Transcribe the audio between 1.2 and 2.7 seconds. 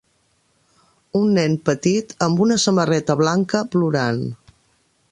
nen petit amb una